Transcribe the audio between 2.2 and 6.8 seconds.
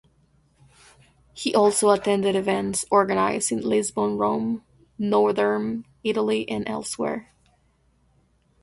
events organized in Lisbon, Rome, northern Italy and